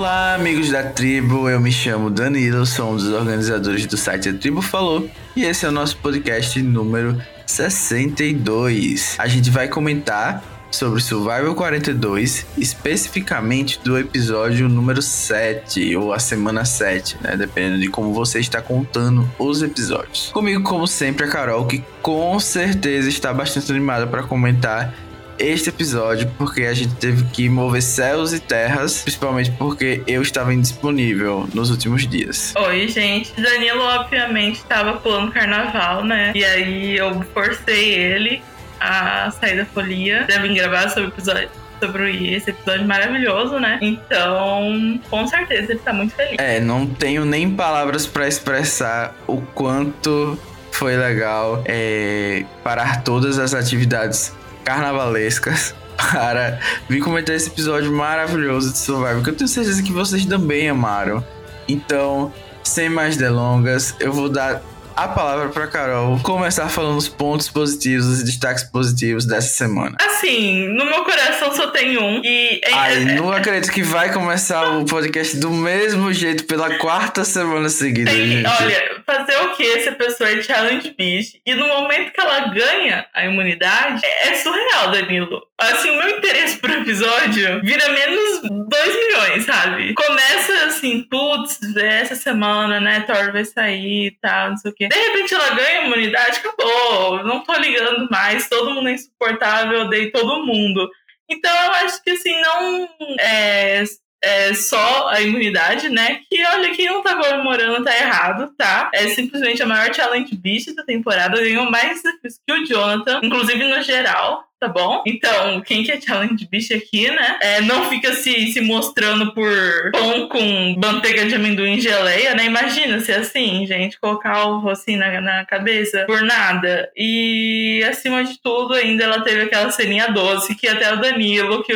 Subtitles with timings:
[0.00, 1.46] Olá, amigos da tribo.
[1.46, 5.66] Eu me chamo Danilo, sou um dos organizadores do site A Tribo Falou e esse
[5.66, 9.16] é o nosso podcast número 62.
[9.18, 16.64] A gente vai comentar sobre Survival 42, especificamente do episódio número 7 ou a semana
[16.64, 17.36] 7, né?
[17.36, 20.30] Dependendo de como você está contando os episódios.
[20.32, 24.94] Comigo, como sempre, a Carol, que com certeza está bastante animada para comentar
[25.40, 30.52] este episódio porque a gente teve que mover céus e terras, principalmente porque eu estava
[30.52, 32.54] indisponível nos últimos dias.
[32.56, 33.32] Oi, gente.
[33.40, 36.32] Danilo, obviamente, estava pulando carnaval, né?
[36.34, 38.42] E aí eu forcei ele
[38.78, 41.48] a sair da folia vir gravar sobre o episódio
[41.80, 43.78] sobre esse episódio maravilhoso, né?
[43.80, 46.36] Então, com certeza ele tá muito feliz.
[46.38, 50.38] É, não tenho nem palavras para expressar o quanto
[50.70, 54.34] foi legal é, parar todas as atividades
[54.70, 60.24] carnavalescas para vir comentar esse episódio maravilhoso de Survivor, que eu tenho certeza que vocês
[60.24, 61.24] também amaram.
[61.66, 64.62] Então, sem mais delongas, eu vou dar
[65.00, 69.96] a palavra para Carol começar falando os pontos positivos, os destaques positivos dessa semana.
[69.98, 72.20] Assim, no meu coração só tem um.
[72.22, 77.24] E é, Ai, não acredito que vai começar o podcast do mesmo jeito pela quarta
[77.24, 78.46] semana seguida, tem, gente.
[78.46, 83.06] Olha, fazer o que essa pessoa é challenge beast e no momento que ela ganha
[83.14, 85.40] a imunidade, é, é surreal, Danilo.
[85.58, 89.94] Assim, o meu interesse pro episódio vira menos 2 milhões, sabe?
[89.94, 94.89] Começa assim, putz, essa semana, né, Thor vai sair e tal, não sei o quê.
[94.90, 97.22] De repente ela ganha imunidade, acabou.
[97.22, 100.90] Não tô ligando mais, todo mundo é insuportável, odeio todo mundo.
[101.28, 102.88] Então eu acho que assim, não
[103.20, 103.84] é,
[104.22, 106.20] é só a imunidade, né?
[106.28, 108.90] Que olha, quem não tá comemorando tá errado, tá?
[108.92, 111.40] É simplesmente a maior challenge beast da temporada.
[111.40, 115.02] Ganhou mais desafios que o Jonathan, inclusive no geral tá bom?
[115.06, 117.38] Então, quem que é challenge bicho aqui, né?
[117.40, 122.44] É, não fica se, se mostrando por pão com manteiga de amendoim e geleia, né?
[122.44, 126.92] Imagina se assim, gente, colocar o assim na, na cabeça por nada.
[126.94, 131.72] E acima de tudo, ainda ela teve aquela ceninha doce que até o Danilo, que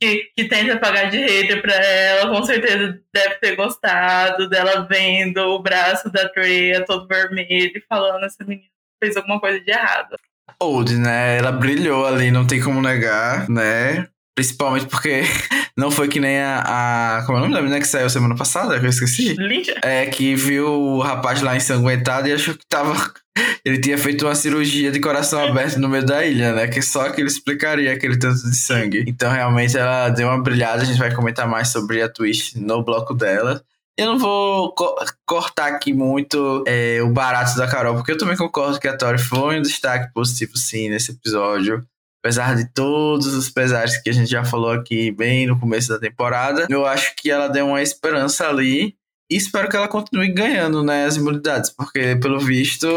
[0.00, 5.38] que, que, tenta pagar de hater pra ela, com certeza deve ter gostado dela vendo
[5.38, 8.70] o braço da Drea todo vermelho e falando essa menina
[9.02, 10.16] fez alguma coisa de errado.
[10.58, 11.38] Old, né?
[11.38, 14.08] Ela brilhou ali, não tem como negar, né?
[14.40, 15.20] Principalmente porque
[15.76, 17.22] não foi que nem a, a.
[17.26, 18.80] Como é o nome da menina que saiu semana passada?
[18.80, 19.34] Que eu esqueci?
[19.34, 19.78] Lídia.
[19.82, 22.94] É, que viu o rapaz lá ensanguentado e achou que tava.
[23.62, 26.68] Ele tinha feito uma cirurgia de coração aberto no meio da ilha, né?
[26.68, 29.04] Que só que ele explicaria aquele tanto de sangue.
[29.06, 30.82] Então, realmente, ela deu uma brilhada.
[30.82, 33.62] A gente vai comentar mais sobre a twist no bloco dela.
[33.98, 34.96] Eu não vou co
[35.26, 39.18] cortar aqui muito é, o barato da Carol, porque eu também concordo que a Tori
[39.18, 41.86] foi um destaque positivo, sim, nesse episódio.
[42.22, 45.98] Apesar de todos os pesares que a gente já falou aqui bem no começo da
[45.98, 48.94] temporada, eu acho que ela deu uma esperança ali.
[49.30, 52.88] E espero que ela continue ganhando né, as imunidades, porque pelo visto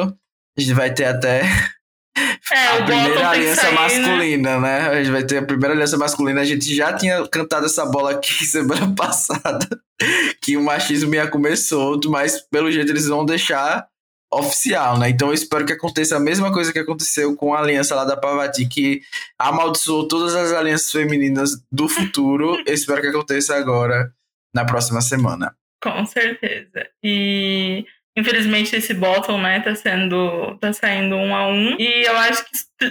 [0.57, 1.44] a gente vai ter até
[2.51, 3.79] é, a primeira aliança sair, né?
[3.79, 4.79] masculina, né?
[4.79, 4.89] né?
[4.89, 6.41] A gente vai ter a primeira aliança masculina.
[6.41, 9.67] A gente já tinha cantado essa bola aqui semana passada,
[10.41, 13.88] que o machismo ia comer solto, mas pelo jeito eles vão deixar
[14.38, 15.10] oficial, né?
[15.10, 18.18] Então eu espero que aconteça a mesma coisa que aconteceu com a aliança lá da
[18.18, 19.02] Pavati, que
[19.38, 22.62] amaldiçoou todas as alianças femininas do futuro.
[22.66, 24.14] eu espero que aconteça agora,
[24.54, 25.56] na próxima semana.
[25.82, 26.88] Com certeza.
[27.04, 27.86] E
[28.16, 32.52] Infelizmente esse bottom, né, tá sendo tá saindo um a um e eu acho que
[32.86, 32.90] eu,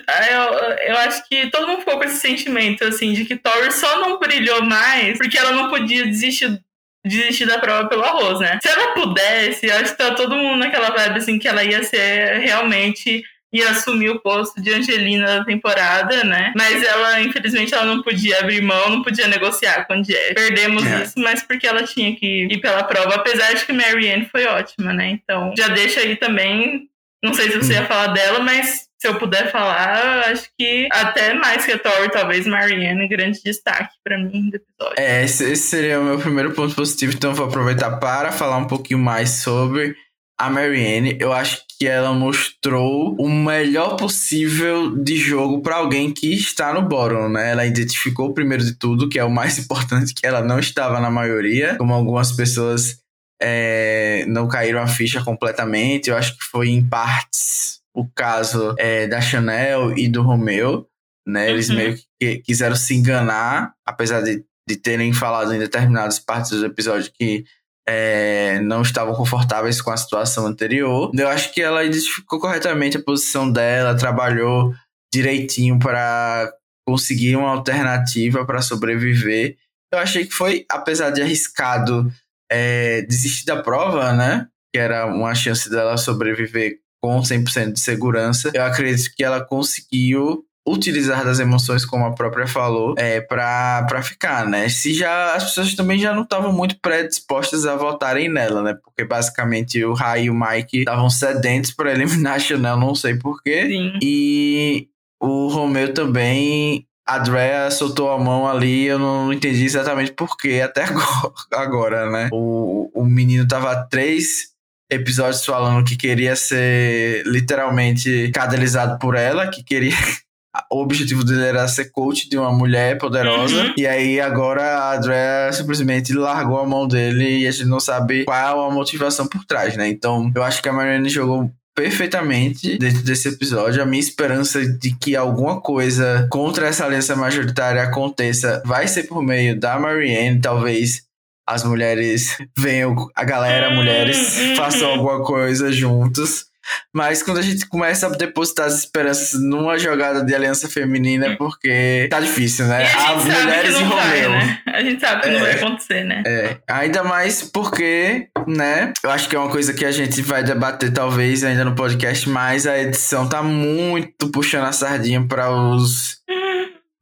[0.88, 4.18] eu acho que todo mundo ficou com esse sentimento assim de que Tori só não
[4.18, 6.60] brilhou mais porque ela não podia desistir
[7.04, 8.58] desistir da prova pelo arroz, né?
[8.62, 11.82] Se ela pudesse, eu acho que tá todo mundo naquela vibe assim que ela ia
[11.82, 16.52] ser realmente e assumiu o posto de Angelina da temporada, né?
[16.56, 20.34] Mas ela, infelizmente, ela não podia abrir mão, não podia negociar com Jeff.
[20.34, 21.02] Perdemos é.
[21.02, 24.94] isso, mas porque ela tinha que ir pela prova, apesar de que Marianne foi ótima,
[24.94, 25.10] né?
[25.10, 26.88] Então, já deixa aí também.
[27.22, 31.34] Não sei se você ia falar dela, mas se eu puder falar, acho que até
[31.34, 34.94] mais que a Tori, talvez Marianne, grande destaque para mim do episódio.
[34.96, 39.00] É, esse seria o meu primeiro ponto positivo, então vou aproveitar para falar um pouquinho
[39.00, 39.96] mais sobre
[40.38, 46.32] a Marianne, eu acho que ela mostrou o melhor possível de jogo para alguém que
[46.32, 47.50] está no bottom, né?
[47.50, 51.10] Ela identificou primeiro de tudo, que é o mais importante, que ela não estava na
[51.10, 52.98] maioria, como algumas pessoas
[53.42, 56.08] é, não caíram a ficha completamente.
[56.08, 60.86] Eu acho que foi em partes o caso é, da Chanel e do Romeo,
[61.26, 61.50] né?
[61.50, 61.76] Eles uhum.
[61.76, 67.12] meio que quiseram se enganar, apesar de, de terem falado em determinadas partes do episódio
[67.12, 67.44] que
[67.86, 71.10] é, não estavam confortáveis com a situação anterior.
[71.14, 74.72] Eu acho que ela identificou corretamente a posição dela, trabalhou
[75.12, 76.50] direitinho para
[76.86, 79.56] conseguir uma alternativa para sobreviver.
[79.92, 82.10] eu achei que foi, apesar de arriscado
[82.50, 84.48] é, desistir da prova, né?
[84.72, 88.50] Que era uma chance dela sobreviver com 100% de segurança.
[88.54, 94.00] Eu acredito que ela conseguiu utilizar das emoções, como a própria falou, é, pra, pra
[94.00, 94.68] ficar, né?
[94.68, 98.78] Se já as pessoas também já não estavam muito predispostas a votarem nela, né?
[98.84, 103.16] Porque basicamente o Rai e o Mike estavam sedentos para eliminar a Chanel, não sei
[103.16, 103.66] porquê.
[103.66, 103.98] Sim.
[104.00, 104.88] E
[105.20, 106.86] o Romeu também.
[107.04, 112.28] A Drea soltou a mão ali, eu não entendi exatamente porquê até agora, agora né?
[112.32, 114.51] O, o menino tava três
[114.92, 119.96] episódios falando que queria ser literalmente cadelizado por ela, que queria
[120.70, 123.64] o objetivo dele era ser coach de uma mulher poderosa.
[123.64, 123.74] Uhum.
[123.76, 128.24] E aí agora a Andrea simplesmente largou a mão dele e a gente não sabe
[128.24, 129.88] qual a motivação por trás, né?
[129.88, 133.82] Então eu acho que a Marianne jogou perfeitamente dentro desse episódio.
[133.82, 139.22] A minha esperança de que alguma coisa contra essa aliança majoritária aconteça vai ser por
[139.22, 141.02] meio da Marianne, talvez
[141.46, 144.56] as mulheres venham, a galera, mulheres, uhum.
[144.56, 146.46] façam alguma coisa juntos.
[146.94, 151.36] Mas quando a gente começa a depositar as esperanças numa jogada de aliança feminina, é
[151.36, 152.76] porque tá difícil, né?
[152.76, 154.30] a gente Há sabe que mulheres e não vai, Romeu.
[154.30, 154.58] né?
[154.68, 155.40] A gente sabe que não É.
[155.40, 156.22] vai acontecer, né?
[156.24, 158.92] É, ainda mais porque, né?
[159.02, 162.28] Eu acho que é uma coisa que a gente vai debater talvez ainda no podcast,
[162.28, 166.22] mas a edição tá muito puxando a sardinha para os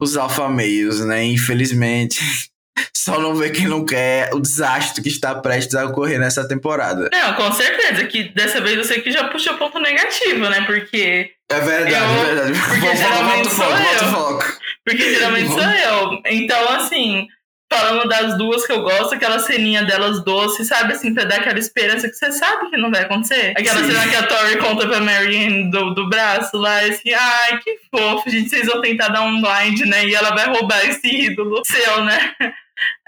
[0.01, 1.23] os alfameios, né?
[1.25, 2.19] Infelizmente,
[2.97, 7.09] só não vê quem não quer o desastre que está prestes a ocorrer nessa temporada.
[7.13, 10.63] Não, com certeza, que dessa vez você que já puxou ponto negativo, né?
[10.67, 12.53] Porque, É verdade, Eu- é verdade.
[12.69, 14.09] porque geralmente o sou foco, eu.
[14.11, 14.45] foco.
[14.85, 16.21] porque geralmente sou eu.
[16.27, 17.27] Então, assim,
[17.73, 20.93] falando das duas que eu gosto, aquela ceninha delas doce, sabe?
[20.93, 23.53] Assim, pra dar aquela esperança que você sabe que não vai acontecer.
[23.57, 23.93] Aquela Sim.
[23.93, 27.77] cena que a Tori conta pra Marianne do, do braço lá, e assim, ai, que
[27.91, 30.05] fofo, gente, vocês vão tentar dar um blind, né?
[30.07, 32.33] E ela vai roubar esse ídolo seu, né?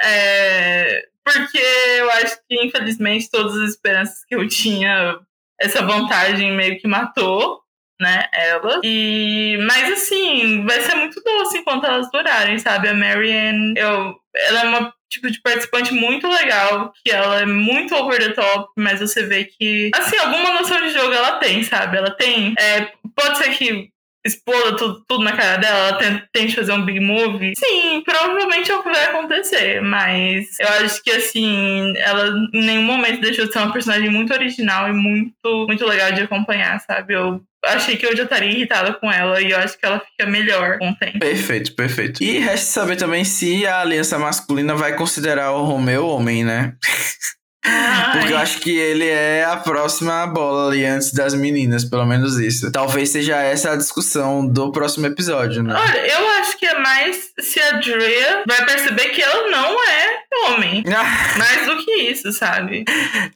[0.00, 1.58] É, porque
[1.98, 5.18] eu acho que, infelizmente, todas as esperanças que eu tinha,
[5.60, 7.60] essa vantagem meio que matou,
[8.00, 8.80] né, ela.
[8.82, 12.88] E, mas, assim, vai ser muito doce enquanto elas durarem, sabe?
[12.88, 17.94] A Marianne, eu, ela é uma tipo de participante muito legal, que ela é muito
[17.94, 21.98] over the top, mas você vê que, assim, alguma noção de jogo ela tem, sabe?
[21.98, 22.54] Ela tem.
[22.58, 23.90] É, pode ser que
[24.24, 27.52] exploda tudo, tudo na cara dela, ela tente fazer um big move.
[27.56, 32.82] Sim, provavelmente é o que vai acontecer, mas eu acho que assim, ela em nenhum
[32.82, 37.14] momento deixou de ser uma personagem muito original e muito, muito legal de acompanhar, sabe?
[37.14, 40.30] Eu achei que eu já estaria irritada com ela e eu acho que ela fica
[40.30, 41.18] melhor com o tempo.
[41.18, 42.22] Perfeito, perfeito.
[42.22, 46.74] E resta saber também se a aliança masculina vai considerar o Romeu homem, né?
[47.62, 52.36] Porque eu acho que ele é a próxima bola ali antes das meninas, pelo menos
[52.38, 52.70] isso.
[52.72, 55.74] Talvez seja essa a discussão do próximo episódio, né?
[55.74, 60.22] Olha, eu acho que é mais se a Drea vai perceber que ela não é
[60.50, 60.82] homem.
[61.38, 62.84] Mais do que isso, sabe?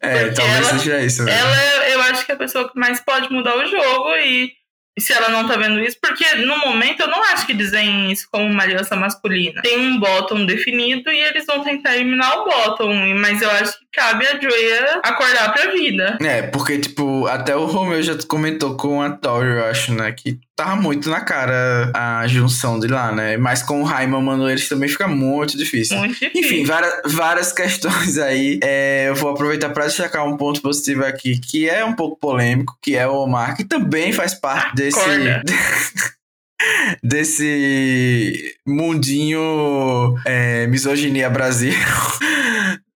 [0.01, 1.39] é, Porque talvez ela- seja isso, né?
[1.39, 4.51] Ela, é- eu acho que é a pessoa que mais pode mudar o jogo e
[4.99, 8.27] se ela não tá vendo isso, porque no momento eu não acho que veem isso
[8.31, 9.61] como uma aliança masculina.
[9.63, 13.87] Tem um bottom definido e eles vão tentar eliminar o bottom, mas eu acho que
[13.93, 16.19] cabe a Drea acordar pra vida.
[16.23, 20.13] É, porque, tipo, até o Romeu já comentou com a Tori, eu acho, né?
[20.13, 23.37] Que tava muito na cara a junção de lá, né?
[23.37, 25.99] Mas com o Raiman, mano, eles também fica muito difícil.
[25.99, 26.41] Muito difícil.
[26.41, 28.59] Enfim, várias, várias questões aí.
[28.63, 32.77] É, eu vou aproveitar para destacar um ponto positivo aqui, que é um pouco polêmico,
[32.81, 34.99] que é o Omar, que também faz parte desse.
[34.99, 35.43] Acorda.
[37.05, 41.75] desse mundinho é, misoginia Brasil.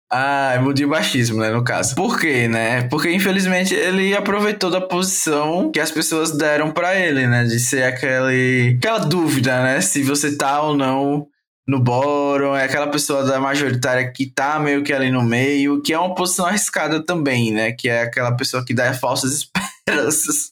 [0.09, 1.93] Ah, mundinho machismo, né, no caso.
[1.93, 2.83] Por quê, né?
[2.83, 7.43] Porque, infelizmente, ele aproveitou da posição que as pessoas deram pra ele, né?
[7.43, 9.81] De ser aquele, aquela dúvida, né?
[9.81, 11.27] Se você tá ou não
[11.67, 15.91] no bórum, é aquela pessoa da majoritária que tá meio que ali no meio, que
[15.91, 17.73] é uma posição arriscada também, né?
[17.73, 19.33] Que é aquela pessoa que dá falsas
[19.85, 20.51] esperanças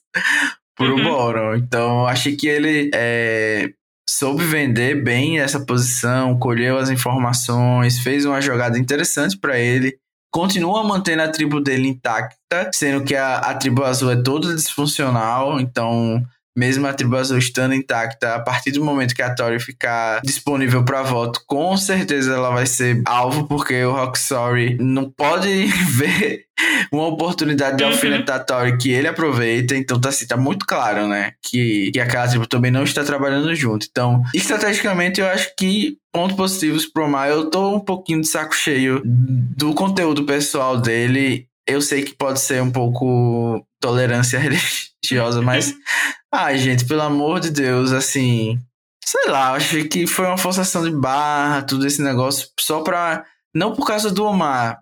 [0.76, 1.04] pro Uhum.
[1.06, 1.56] bórum.
[1.56, 3.70] Então, achei que ele é,
[4.10, 9.98] soube vender bem essa posição, colheu as informações, fez uma jogada interessante pra ele.
[10.32, 15.60] Continua mantendo a tribo dele intacta, sendo que a, a tribo azul é toda disfuncional,
[15.60, 16.22] então
[16.56, 20.84] mesmo a tribo azul estando intacta, a partir do momento que a Tori ficar disponível
[20.84, 25.66] para voto, com certeza ela vai ser alvo, porque o Rock Sorry não pode
[25.98, 26.46] ver
[26.92, 27.90] uma oportunidade de Uhum.
[27.92, 32.00] alfinetar a Tori que ele aproveita, então tá assim, tá muito claro, né, que, que
[32.00, 33.86] aquela tribo também não está trabalhando junto.
[33.90, 38.56] Então, estrategicamente, eu acho que pontos positivos pro Mar, eu tô um pouquinho de saco
[38.56, 41.48] cheio do conteúdo pessoal dele.
[41.68, 45.74] Eu sei que pode ser um pouco tolerância religiosa, mas
[46.34, 48.60] Ai, gente, pelo amor de Deus, assim.
[49.06, 53.24] Sei lá, acho que foi uma forçação de barra, tudo esse negócio, só pra.
[53.54, 54.80] Não por causa do Omar.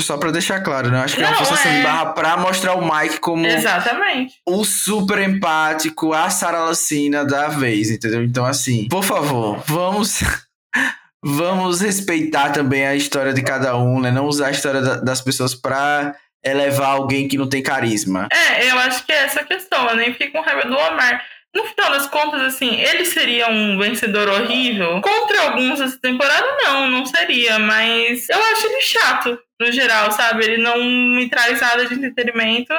[0.00, 1.00] Só pra deixar claro, né?
[1.00, 1.76] Acho que é uma Não, forçação é.
[1.76, 4.32] de barra pra mostrar o Mike como Exatamente.
[4.48, 8.24] o super empático, a Sarah Lacina da vez, entendeu?
[8.24, 10.20] Então, assim, por favor, vamos.
[11.26, 14.10] Vamos respeitar também a história de cada um, né?
[14.10, 16.14] Não usar a história da- das pessoas pra
[16.44, 18.28] elevar alguém que não tem carisma.
[18.32, 19.88] É, eu acho que é essa questão.
[19.88, 21.24] Eu nem fiquei com raiva do Omar.
[21.54, 25.00] No final das contas, assim, ele seria um vencedor horrível?
[25.00, 27.58] Contra alguns essa temporada, não, não seria.
[27.60, 30.44] Mas eu acho ele chato, no geral, sabe?
[30.44, 32.74] Ele não me traz nada de entretenimento.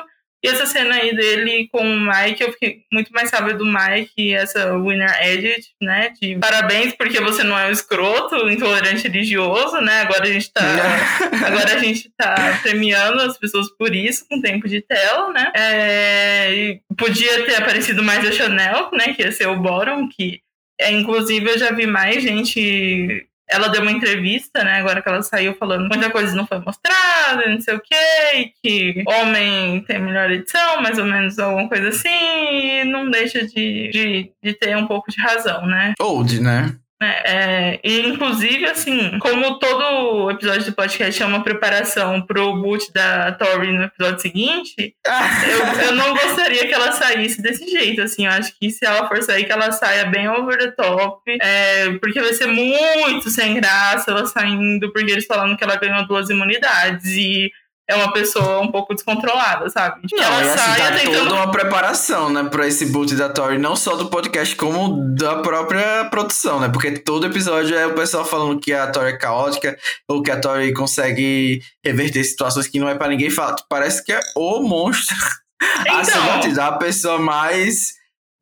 [0.46, 4.14] E essa cena aí dele com o Mike, eu fiquei muito mais sábio do Mike
[4.18, 6.12] e essa Winner Edit, né?
[6.22, 10.02] De parabéns, porque você não é um escroto, intolerante religioso, né?
[10.02, 10.62] Agora a gente tá.
[11.46, 15.52] Agora a gente tá premiando as pessoas por isso, com tempo de tela, né?
[15.56, 19.14] É, podia ter aparecido mais a Chanel, né?
[19.14, 20.42] Que ia ser o Boron, que
[20.80, 23.28] é, inclusive eu já vi mais gente.
[23.50, 24.80] Ela deu uma entrevista, né?
[24.80, 29.04] Agora que ela saiu falando muita coisa não foi mostrada, não sei o quê, que
[29.08, 34.32] homem tem melhor edição, mais ou menos alguma coisa assim, e não deixa de, de,
[34.44, 35.94] de ter um pouco de razão, né?
[36.00, 36.76] Old, né?
[37.02, 43.34] É, e inclusive, assim, como todo episódio do podcast é uma preparação pro boot da
[43.34, 48.32] Tori no episódio seguinte, eu, eu não gostaria que ela saísse desse jeito, assim, eu
[48.32, 52.22] acho que se ela for sair, que ela saia bem over the top, é, porque
[52.22, 57.12] vai ser muito sem graça ela saindo, porque eles falando que ela ganhou duas imunidades
[57.12, 57.52] e
[57.88, 60.08] é uma pessoa um pouco descontrolada, sabe?
[60.08, 63.14] Que Não, ela e assim, saia tá tentando toda uma preparação, né, pra esse boot
[63.16, 66.70] da Tori, não só do podcast, como da própria produção, né?
[66.70, 69.78] Porque todo episódio é o pessoal falando que a Tori é caótica,
[70.08, 73.56] ou que a Tori consegue reverter situações que não é pra ninguém falar.
[73.70, 75.16] Parece que é o monstro
[75.62, 76.26] a Então.
[76.26, 77.94] batido, a pessoa mais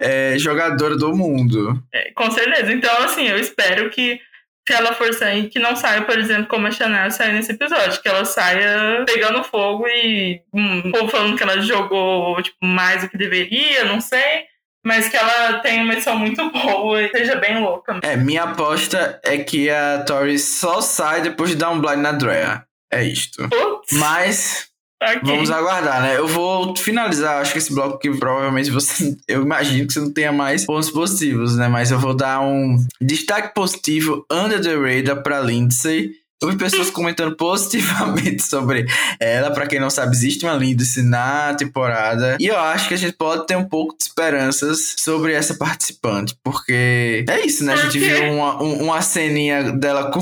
[0.02, 1.82] é, jogadora do mundo.
[1.94, 2.72] É, com certeza.
[2.72, 4.20] Então, assim, eu espero que
[4.68, 8.02] se ela for sair, que não saia, por exemplo, como a Chanel saiu nesse episódio,
[8.02, 13.02] que ela saia pegando fogo e hum, o povo falando que ela jogou tipo, mais
[13.02, 14.46] do que deveria, não sei.
[14.86, 18.00] Mas que ela tenha uma edição muito boa e seja bem louca.
[18.04, 22.12] É, minha aposta é que a Tori só sai depois de dar um blind na
[22.12, 22.66] Drea.
[22.92, 23.48] É isto.
[23.50, 24.73] Putz, Mas
[25.04, 25.22] ok.
[25.24, 26.18] Vamos aguardar, né?
[26.18, 29.16] Eu vou finalizar, acho que esse bloco que provavelmente você.
[29.28, 31.68] Eu imagino que você não tenha mais pontos positivos, né?
[31.68, 36.12] Mas eu vou dar um destaque positivo under the radar pra Lindsay.
[36.42, 38.86] Eu vi pessoas comentando positivamente sobre
[39.20, 39.52] ela.
[39.52, 42.36] Pra quem não sabe, existe uma Lindsay na temporada.
[42.40, 46.36] E eu acho que a gente pode ter um pouco de esperanças sobre essa participante.
[46.44, 47.74] Porque é isso, né?
[47.74, 50.20] A gente viu uma, um- uma ceninha dela com,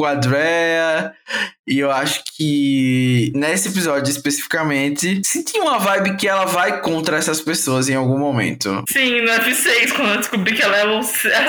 [0.00, 1.12] com a Drea.
[1.68, 7.40] E eu acho que nesse episódio especificamente, senti uma vibe que ela vai contra essas
[7.42, 8.82] pessoas em algum momento.
[8.90, 11.02] Sim, no F6, quando eu descobri que ela é a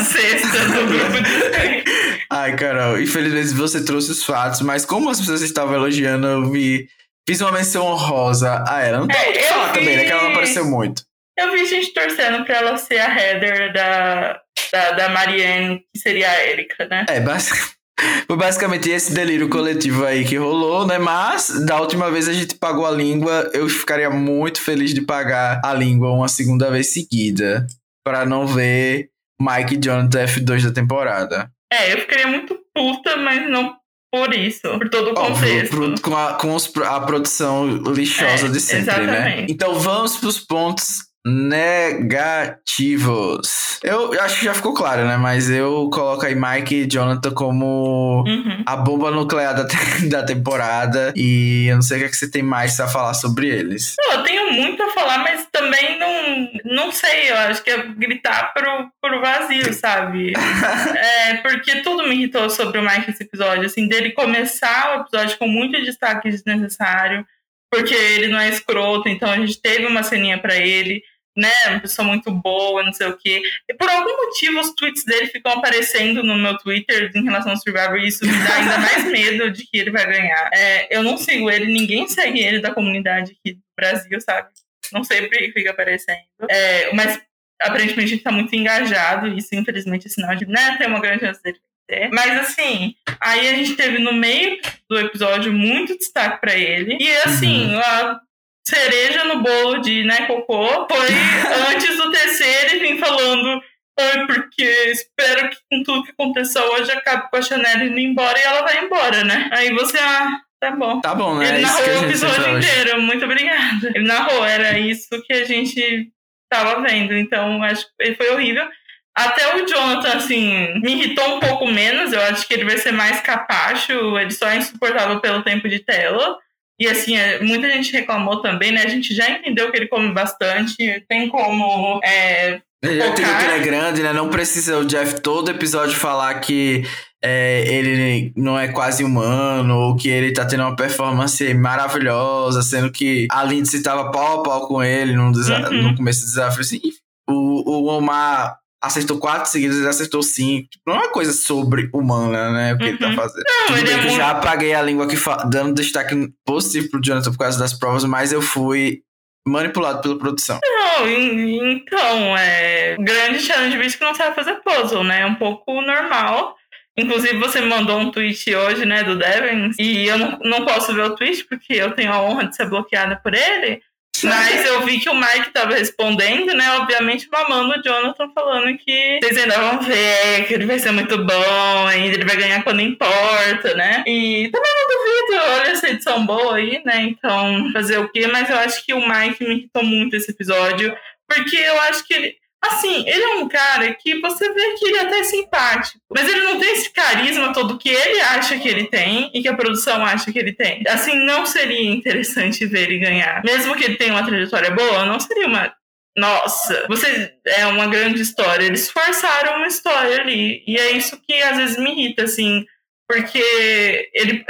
[0.04, 1.84] sexta do grupo de
[2.30, 6.88] Ai, Carol, infelizmente você trouxe os fatos, mas como as pessoas estavam elogiando, eu vi.
[7.28, 9.00] Fiz uma menção honrosa a ela.
[9.00, 10.04] Não tem É, o que falar também, né?
[10.06, 11.04] Que ela não vi- apareceu muito.
[11.40, 14.40] Eu vi gente torcendo pra ela ser a header da,
[14.72, 17.06] da, da Marianne, que seria a Erika, né?
[17.08, 17.58] É, basic-
[18.28, 20.98] foi basicamente esse delírio coletivo aí que rolou, né?
[20.98, 25.62] Mas da última vez a gente pagou a língua, eu ficaria muito feliz de pagar
[25.64, 27.66] a língua uma segunda vez seguida.
[28.04, 31.52] Pra não ver Mike e Jonathan F2 da temporada.
[31.72, 33.76] É, eu ficaria muito puta, mas não
[34.14, 35.76] por isso, por todo o Óbvio, contexto.
[35.76, 39.14] pro- com, a, com os- a produção lixosa É, de sempre, né?
[39.20, 39.54] exatamente.
[39.54, 43.80] Então vamos pros pontos negativos.
[43.84, 45.18] Eu acho que já ficou claro, né?
[45.18, 48.64] Mas eu coloco aí Mike e Jonathan como Uhum.
[48.66, 49.76] a bomba nuclear da, te-
[50.10, 51.12] da temporada.
[51.16, 53.96] E eu não sei o que, é que você tem mais a falar sobre eles.
[54.00, 56.50] Não, eu tenho muito a falar, mas também não,
[56.86, 60.34] não sei, eu acho que é gritar pro, pro vazio, sabe?
[60.96, 65.38] é, porque tudo me irritou sobre o Mike esse episódio, assim, dele começar o episódio
[65.38, 67.26] com muito destaque desnecessário,
[67.72, 71.02] porque ele não é escroto, então a gente teve uma ceninha pra ele,
[71.36, 71.52] né?
[71.68, 73.42] Uma pessoa muito boa, não sei o quê.
[73.70, 77.58] E por algum motivo os tweets dele ficam aparecendo no meu Twitter em relação ao
[77.58, 80.50] Survivor e isso me dá ainda mais medo de que ele vai ganhar.
[80.54, 84.50] É, eu não sigo ele, ninguém segue ele da comunidade aqui do Brasil, sabe?
[84.92, 86.20] Não sei por que fica aparecendo.
[86.50, 87.20] É, mas
[87.62, 91.22] aparentemente ele tá muito engajado, e isso infelizmente é sinal de, né, tem uma grande
[91.22, 91.60] chance dele
[91.92, 92.10] vencer.
[92.12, 94.60] Mas assim, aí a gente teve no meio
[94.90, 96.98] do episódio muito destaque pra ele.
[97.00, 98.20] E assim, a
[98.68, 101.08] cereja no bolo de né, cocô foi
[101.74, 103.62] antes do terceiro e vim falando.
[104.00, 108.40] Ai, porque espero que com tudo que aconteceu hoje acabe com a Chanel indo embora
[108.40, 109.50] e ela vai embora, né?
[109.52, 111.02] Aí você, ah, tá bom.
[111.02, 111.50] Tá bom, né?
[111.50, 113.92] Ele É narrou o episódio inteiro, muito obrigada.
[113.94, 116.12] Ele narrou, era isso que a gente
[116.50, 117.16] tava vendo.
[117.16, 118.68] Então, acho que foi horrível.
[119.16, 122.14] Até o Jonathan, assim, me irritou um pouco menos.
[122.14, 124.18] Eu acho que ele vai ser mais capacho.
[124.18, 126.38] Ele só é insuportável pelo tempo de tela.
[126.82, 128.82] E assim, é, muita gente reclamou também, né?
[128.82, 131.06] A gente já entendeu que ele come bastante.
[131.08, 132.00] Tem como.
[132.04, 134.12] É, ele já entendeu que ele é grande, né?
[134.12, 136.84] Não precisa o Jeff todo episódio falar que
[137.24, 142.92] é, ele não é quase humano, ou que ele tá tendo uma performance maravilhosa, sendo
[142.92, 145.84] que a Lindsay tava pau a pau com ele no, uhum.
[145.84, 146.62] no começo do desafio.
[146.62, 146.82] Assim,
[147.30, 150.70] o, o Omar acertou quatro seguidas, ele acertou cinco.
[150.70, 152.74] Tipo, não é uma coisa sobre humana, né?
[152.74, 152.90] O que uhum.
[152.90, 153.16] ele tá uhum.
[153.16, 153.44] fazendo.
[153.46, 154.16] Não, bem é que muito...
[154.16, 155.16] já apaguei a língua aqui
[155.50, 159.04] dando destaque positivo pro Jonathan por causa das provas, mas eu fui
[159.48, 160.60] manipulado pela produção.
[160.64, 162.96] Não, então, é.
[162.98, 165.22] Grande challenge bicho que não sabe fazer puzzle, né?
[165.22, 166.56] É um pouco normal.
[166.98, 170.94] Inclusive, você me mandou um tweet hoje, né, do Devin, e eu não, não posso
[170.94, 173.82] ver o tweet porque eu tenho a honra de ser bloqueada por ele.
[174.28, 176.72] Mas eu vi que o Mike tava respondendo, né?
[176.78, 181.18] Obviamente mamando o Jonathan falando que vocês ainda vão ver, que ele vai ser muito
[181.24, 184.04] bom, ainda ele vai ganhar quando importa, né?
[184.08, 187.02] E também não duvido, olha essa edição boa aí, né?
[187.02, 188.28] Então, fazer o quê?
[188.28, 190.96] Mas eu acho que o Mike me irritou muito esse episódio,
[191.28, 192.41] porque eu acho que ele.
[192.64, 196.42] Assim, ele é um cara que você vê que ele é até simpático, mas ele
[196.42, 200.06] não tem esse carisma todo que ele acha que ele tem e que a produção
[200.06, 200.84] acha que ele tem.
[200.88, 203.44] Assim, não seria interessante ver ele ganhar.
[203.44, 205.74] Mesmo que ele tenha uma trajetória boa, não seria uma.
[206.16, 208.66] Nossa, você é uma grande história.
[208.66, 210.64] Eles forçaram uma história ali.
[210.68, 212.64] E é isso que às vezes me irrita, assim,
[213.08, 214.46] porque ele.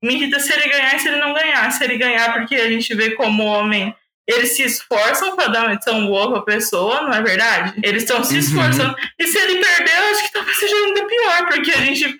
[0.00, 1.68] Me irrita se ele ganhar e se ele não ganhar.
[1.72, 3.92] Se ele ganhar, porque a gente vê como homem
[4.26, 7.74] eles se esforçam para dar uma edição boa pra pessoa, não é verdade?
[7.82, 8.40] Eles estão se uhum.
[8.40, 8.90] esforçando.
[8.90, 9.08] Uhum.
[9.18, 12.16] E se ele perder, eu acho que talvez seja ainda pior, porque a gente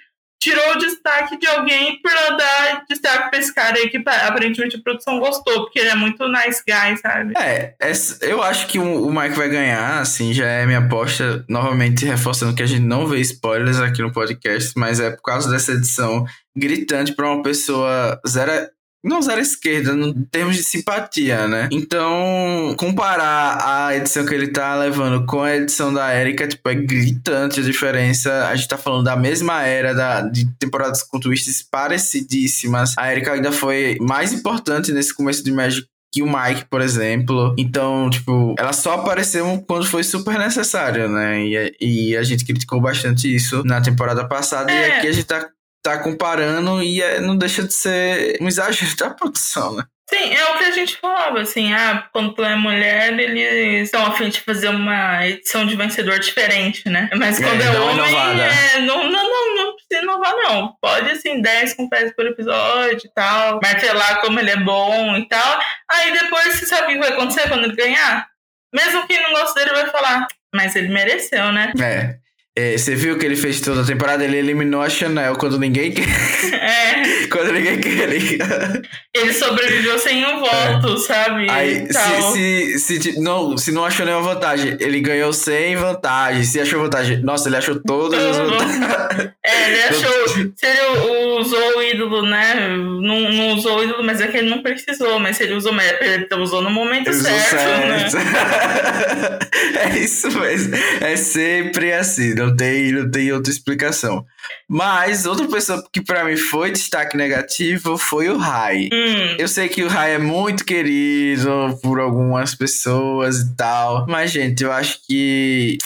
[0.47, 4.81] tirou o destaque de alguém por dar destaque pra esse cara aí que aparentemente a
[4.81, 7.33] produção gostou, porque ele é muito nice guy, sabe?
[7.37, 7.75] É,
[8.21, 12.63] eu acho que o Mike vai ganhar, assim, já é minha aposta, novamente reforçando que
[12.63, 16.25] a gente não vê spoilers aqui no podcast, mas é por causa dessa edição
[16.57, 18.69] gritante para uma pessoa zero
[19.07, 21.69] não a esquerda no termos de simpatia, né?
[21.71, 26.75] Então, comparar a edição que ele tá levando com a edição da Erika, tipo, é
[26.75, 28.49] gritante a diferença.
[28.49, 32.95] A gente tá falando da mesma era da, de temporadas com twists parecidíssimas.
[32.99, 37.55] A Erika ainda foi mais importante nesse começo de Magic que o Mike, por exemplo.
[37.59, 41.45] Então, tipo, ela só apareceu quando foi super necessário, né?
[41.45, 44.73] E, e a gente criticou bastante isso na temporada passada.
[44.73, 44.89] É.
[44.89, 45.47] E aqui a gente tá
[45.91, 49.85] tá comparando e é, não deixa de ser um exagero da produção, né?
[50.09, 54.07] Sim, é o que a gente falava, assim, ah, quando tu é mulher, eles estão
[54.07, 57.11] a fim de fazer uma edição de vencedor diferente, né?
[57.17, 60.77] Mas quando é, é homem, é, não, não, não, não precisa inovar, não.
[60.81, 65.61] Pode, assim, 10 confetes por episódio e tal, martelar como ele é bom e tal.
[65.91, 68.29] Aí depois, você sabe o que vai acontecer quando ele ganhar?
[68.73, 71.73] Mesmo quem não gosta dele vai falar, mas ele mereceu, né?
[71.81, 72.26] É.
[72.59, 74.25] É, você viu que ele fez toda a temporada?
[74.25, 76.07] Ele eliminou a Chanel quando ninguém quer.
[76.57, 77.27] É.
[77.31, 78.83] quando ninguém queria.
[79.15, 80.99] Ele sobreviveu sem um voto, é.
[80.99, 81.51] sabe?
[81.51, 86.45] Aí, se, se, se, não, se não achou nenhuma vantagem, ele ganhou sem vantagem.
[86.45, 89.31] Se achou vantagem, nossa, ele achou todas as vantagens.
[89.43, 90.29] É, ele achou.
[90.29, 92.55] se ele usou o ídolo, né?
[92.69, 95.19] Não, não usou o ídolo, mas é que ele não precisou.
[95.19, 98.17] Mas se ele usou, ele usou no momento certo, certo.
[98.17, 99.39] Né?
[99.81, 100.75] é isso mesmo.
[101.01, 102.35] É sempre assim.
[102.35, 104.25] Não não tem, não tem outra explicação.
[104.69, 108.89] Mas outra pessoa que para mim foi destaque negativo foi o Rai.
[108.93, 109.37] Hum.
[109.39, 114.63] Eu sei que o Rai é muito querido por algumas pessoas e tal, mas gente,
[114.63, 115.79] eu acho que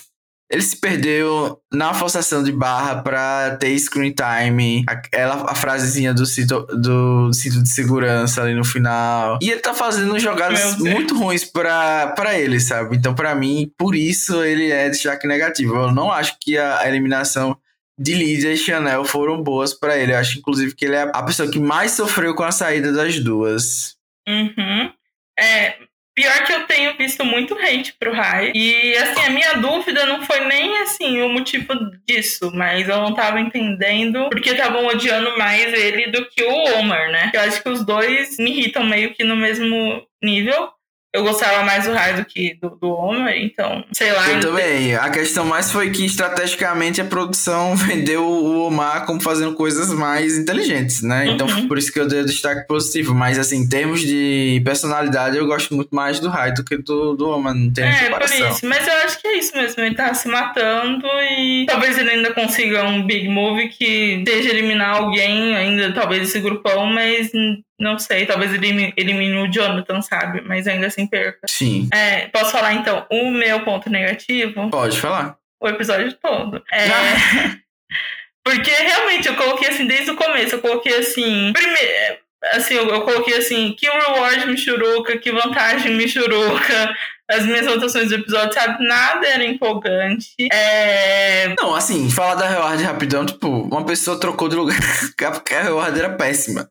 [0.50, 4.84] ele se perdeu na forçação de barra pra ter screen time.
[4.88, 9.38] Aquela, a frasezinha do cinto, do cinto de segurança ali no final.
[9.40, 12.96] E ele tá fazendo jogadas muito ruins pra, pra ele, sabe?
[12.96, 15.76] Então, pra mim, por isso ele é destaque negativo.
[15.76, 17.56] Eu não acho que a, eliminação
[17.96, 20.12] de Lídia e Chanel foram boas para ele.
[20.12, 23.20] Eu acho, inclusive, que ele é a pessoa que mais sofreu com a saída das
[23.20, 23.94] duas.
[24.28, 24.90] Uhum.
[25.38, 25.76] É,
[26.20, 28.52] Pior que eu tenho visto muito hate pro Rai.
[28.54, 31.68] E, assim, a minha dúvida não foi nem, assim, o motivo
[32.06, 32.50] disso.
[32.54, 37.30] Mas eu não tava entendendo porque estavam odiando mais ele do que o Omar, né?
[37.32, 40.70] Eu acho que os dois me irritam meio que no mesmo nível
[41.12, 44.30] eu gostava mais do Rai do que do, do Homer, então, sei lá.
[44.30, 44.94] Eu também.
[44.94, 50.38] A questão mais foi que estrategicamente a produção vendeu o Omar como fazendo coisas mais
[50.38, 51.26] inteligentes, né?
[51.26, 51.66] Então, uhum.
[51.66, 53.12] por isso que eu dei o destaque positivo.
[53.12, 57.14] Mas, assim, em termos de personalidade, eu gosto muito mais do Rai do que do,
[57.14, 57.54] do Omar.
[57.54, 58.66] Não tem é, por isso.
[58.66, 59.82] Mas eu acho que é isso mesmo.
[59.82, 64.96] Ele tá se matando e talvez ele ainda consiga um big move que seja eliminar
[64.96, 67.32] alguém ainda, talvez esse grupão, mas
[67.80, 70.42] não sei, talvez elimine, elimine o Jonathan, sabe?
[70.42, 71.40] Mas ainda assim perca.
[71.48, 71.88] Sim.
[71.92, 74.68] É, posso falar então o meu ponto negativo?
[74.70, 75.36] Pode falar.
[75.58, 76.62] o episódio todo.
[76.70, 76.86] É.
[78.44, 81.52] Porque realmente eu coloquei assim desde o começo, eu coloquei assim.
[81.52, 82.18] Primeiro,
[82.52, 86.94] assim, eu, eu coloquei assim, que reward Michuruca, que vantagem Michuruca.
[87.30, 88.84] As minhas anotações do episódio, sabe?
[88.84, 90.34] Nada era empolgante.
[90.52, 91.54] É...
[91.60, 94.80] Não, assim, falar da reward rapidão, tipo, uma pessoa trocou de lugar
[95.32, 96.68] porque a reward era péssima.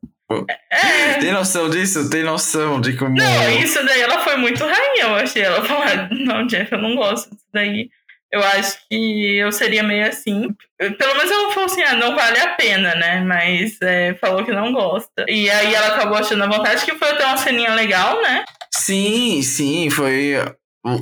[0.69, 1.13] É.
[1.15, 2.09] Tem noção disso?
[2.09, 3.15] Tem noção de como.
[3.15, 5.41] Não, isso daí ela foi muito rainha, eu achei.
[5.41, 7.89] Ela falar, não, Jeff, eu não gosto disso daí.
[8.31, 10.55] Eu acho que eu seria meio assim.
[10.77, 13.21] Pelo menos ela falou assim, ah, não vale a pena, né?
[13.21, 15.25] Mas é, falou que não gosta.
[15.27, 18.45] E aí ela acabou achando a vontade, que foi até uma ceninha legal, né?
[18.71, 20.35] Sim, sim, foi.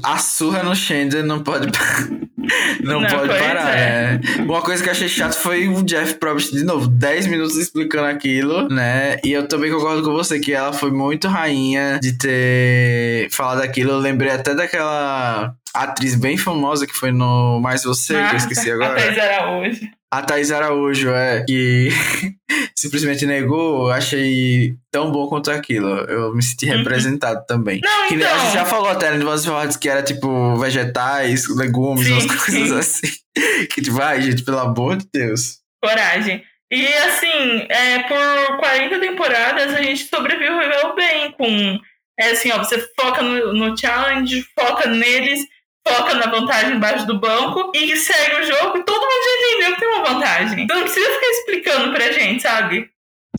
[0.04, 1.68] A surra no Shender não pode.
[2.84, 3.78] não, não, pode parar.
[3.78, 4.20] É.
[4.38, 4.42] É.
[4.42, 8.08] Uma coisa que eu achei chato foi o Jeff Probst, de novo, 10 minutos explicando
[8.08, 9.18] aquilo, né?
[9.24, 13.92] E eu também concordo com você que ela foi muito rainha de ter falado aquilo.
[13.92, 18.38] Eu lembrei até daquela atriz bem famosa que foi no Mais Você, ah, que eu
[18.38, 18.94] esqueci agora.
[18.94, 19.90] A Thaís Araújo.
[20.10, 21.44] A Thaís Araújo, é.
[21.46, 21.90] Que
[22.78, 25.90] simplesmente negou, achei tão bom quanto aquilo.
[26.06, 26.78] Eu me senti uhum.
[26.78, 27.82] representado também.
[27.84, 28.34] Não, que então...
[28.34, 32.86] A gente já falou até no Buzzwords que era tipo vegetais, legumes, sim, umas coisas
[32.86, 33.08] sim.
[33.08, 33.68] assim.
[33.72, 35.60] Que tipo, ai, gente, pelo amor de Deus.
[35.84, 36.44] Coragem.
[36.72, 41.80] E assim, é, por 40 temporadas a gente sobreviveu bem com.
[42.20, 45.46] É assim, ó, você foca no, no challenge, foca neles
[45.88, 49.74] foca na vantagem embaixo do banco e segue o jogo e todo mundo já entendeu
[49.74, 50.64] que tem uma vantagem.
[50.64, 52.90] Então não precisa ficar explicando pra gente, sabe?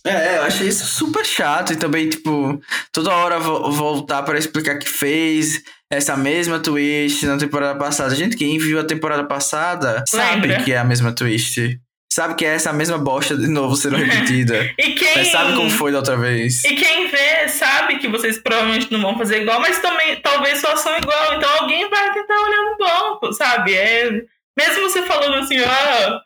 [0.05, 2.61] É, eu achei isso super chato e também, tipo,
[2.93, 8.15] toda hora voltar para explicar que fez essa mesma twist na temporada passada.
[8.15, 11.81] Gente, quem viu a temporada passada sabe que é a mesma twist
[12.19, 14.69] sabe que é essa mesma bosta de novo sendo repetida.
[14.77, 15.15] e quem...
[15.15, 16.65] Mas sabe como foi da outra vez.
[16.65, 20.99] E quem vê sabe que vocês provavelmente não vão fazer igual, mas também talvez façam
[20.99, 21.35] igual.
[21.35, 23.73] Então alguém vai tentar olhar no banco, sabe?
[23.73, 24.11] É...
[24.59, 26.21] Mesmo você falando assim, ah,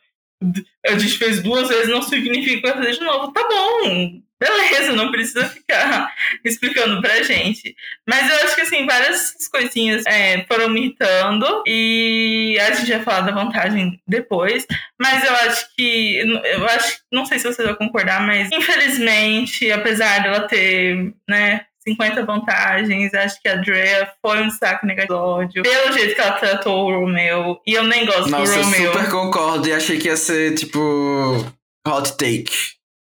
[0.87, 3.31] a gente fez duas vezes, não significa que vai fazer de novo.
[3.31, 6.11] Tá bom, beleza, não precisa ficar
[6.43, 7.75] explicando pra gente.
[8.07, 13.03] Mas eu acho que, assim, várias coisinhas é, foram me irritando e a gente vai
[13.03, 14.65] falar da vantagem depois.
[15.01, 20.23] Mas eu acho que, eu acho, não sei se você vai concordar, mas infelizmente, apesar
[20.23, 23.13] dela ter, né, 50 vantagens.
[23.13, 25.63] Acho que a Drea foi um destaque negativo.
[25.63, 27.59] Pelo jeito que ela tratou o Romeo.
[27.67, 28.85] E eu nem gosto Nossa, do Romeo.
[28.85, 29.67] Nossa, super concordo.
[29.67, 31.45] E achei que ia ser, tipo,
[31.85, 32.53] hot take.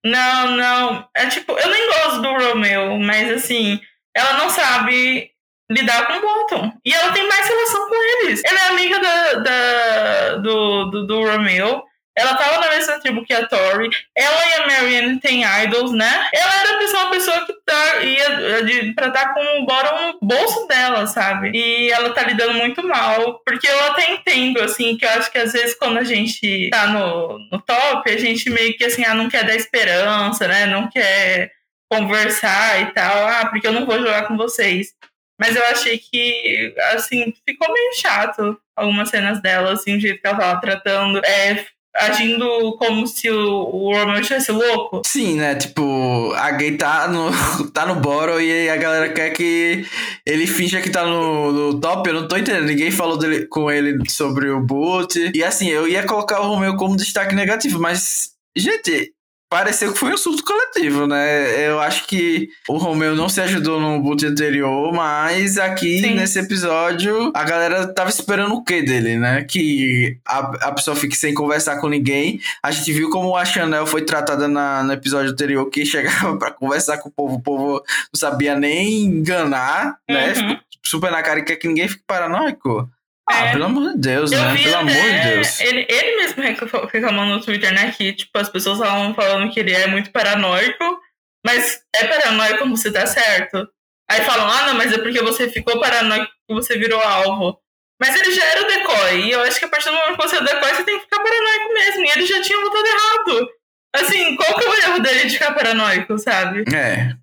[0.06, 1.10] Não, não.
[1.16, 3.80] É tipo, eu nem gosto do Romeo, mas assim,
[4.16, 5.32] ela não sabe
[5.70, 6.74] lidar com o Bolton.
[6.86, 8.42] E ela tem mais relação com eles.
[8.44, 11.84] Ela é amiga da, da do, do, do Romeo.
[12.18, 13.90] Ela tava na mesma tribo que a Tori.
[14.16, 16.30] Ela e a Marianne têm idols, né?
[16.34, 20.28] Ela era uma pessoa que tá, ia de, pra estar tá com o bottom no
[20.28, 21.52] bolso dela, sabe?
[21.54, 23.42] E ela tá lidando muito mal.
[23.46, 26.88] Porque eu até entendo, assim, que eu acho que às vezes quando a gente tá
[26.88, 30.66] no, no top, a gente meio que assim, ah, não quer dar esperança, né?
[30.66, 31.52] Não quer
[31.90, 33.28] conversar e tal.
[33.28, 34.94] Ah, porque eu não vou jogar com vocês.
[35.40, 40.28] Mas eu achei que, assim, ficou meio chato algumas cenas dela, assim, o jeito que
[40.28, 41.22] ela tava tratando.
[41.26, 45.02] É, agindo como se o, o Romeo estivesse louco.
[45.06, 45.56] Sim, né?
[45.56, 47.32] Tipo, a gay tá no,
[47.72, 49.86] tá no boro e a galera quer que
[50.26, 52.10] ele finja que tá no, no top.
[52.10, 52.66] Eu não tô entendendo.
[52.66, 55.32] Ninguém falou dele, com ele sobre o boot.
[55.34, 58.32] E assim, eu ia colocar o Romeo como destaque negativo, mas.
[58.58, 59.14] Gente,
[59.50, 61.68] pareceu que foi um surto coletivo, né?
[61.68, 66.14] Eu acho que o Romeu não se ajudou no boot anterior, mas aqui Sim.
[66.14, 69.44] nesse episódio a galera tava esperando o quê dele, né?
[69.44, 72.40] Que a, a pessoa fique sem conversar com ninguém.
[72.62, 76.52] A gente viu como a Chanel foi tratada na, no episódio anterior, que chegava para
[76.52, 77.74] conversar com o povo, o povo
[78.14, 80.34] não sabia nem enganar, né?
[80.34, 80.58] uhum.
[80.86, 82.90] Super na cara que, que ninguém fique paranoico.
[83.30, 84.58] Ah, é, pelo amor de Deus, né?
[84.58, 85.60] Pelo amor de Deus.
[85.60, 86.44] Ele, ele mesmo
[86.92, 87.92] reclamando no Twitter, né?
[87.92, 91.00] Que, tipo, as pessoas estavam falando que ele é muito paranoico,
[91.46, 93.68] mas é paranoico quando você tá certo.
[94.10, 97.60] Aí falam, ah, não, mas é porque você ficou paranoico que você virou alvo.
[98.02, 100.28] Mas ele já era o decoy, e eu acho que a partir do momento que
[100.28, 102.06] você é decoy, você tem que ficar paranoico mesmo.
[102.06, 103.50] E ele já tinha votado errado.
[103.96, 106.64] Assim, qual que é o erro dele de ficar paranoico, sabe?
[106.74, 107.14] É,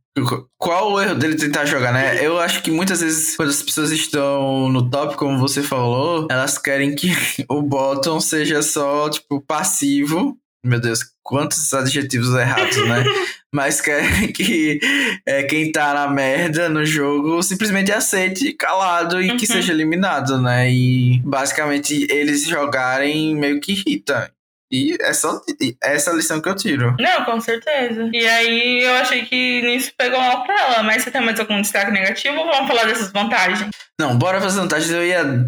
[0.59, 2.25] qual o erro dele tentar jogar, né?
[2.25, 6.59] Eu acho que muitas vezes, quando as pessoas estão no top, como você falou, elas
[6.59, 7.09] querem que
[7.49, 10.37] o bottom seja só, tipo, passivo.
[10.65, 13.05] Meu Deus, quantos adjetivos errados, né?
[13.55, 14.81] Mas querem que
[15.25, 19.37] é, quem tá na merda no jogo simplesmente aceite calado e uhum.
[19.37, 20.71] que seja eliminado, né?
[20.71, 24.31] E basicamente eles jogarem meio que irrita.
[24.71, 25.41] E é só
[25.83, 26.97] essa lição que eu tiro.
[26.99, 28.11] Não, com certeza.
[28.13, 30.83] E aí eu achei que nisso pegou mal pra ela.
[30.83, 33.71] Mas você tem mais algum destaque negativo ou vamos falar dessas vantagens?
[33.99, 34.91] Não, bora fazer vantagens.
[34.91, 35.47] Eu ia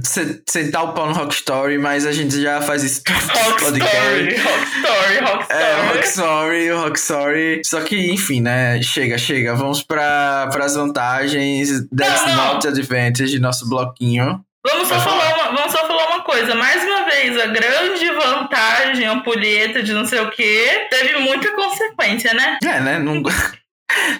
[0.48, 4.64] sentar o pau no Rock Story, mas a gente já faz isso Rock Story, Rock
[4.64, 5.62] Story, Rock Story.
[5.62, 7.62] É, Rock Story, Rock Story.
[7.64, 8.80] Só que, enfim, né?
[8.82, 9.54] Chega, chega.
[9.54, 14.42] Vamos para as vantagens Death Note Advantage, nosso bloquinho.
[14.70, 16.54] Vamos só, falar uma, vamos só falar uma coisa.
[16.54, 21.50] Mais uma vez, a grande vantagem, a ampulheta de não sei o quê, teve muita
[21.52, 22.58] consequência, né?
[22.62, 22.98] É, né?
[22.98, 23.22] Não...